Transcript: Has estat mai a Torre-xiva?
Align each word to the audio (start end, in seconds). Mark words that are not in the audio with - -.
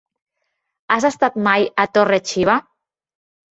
Has 0.95 1.05
estat 1.09 1.37
mai 1.49 1.69
a 1.85 1.87
Torre-xiva? 1.99 2.59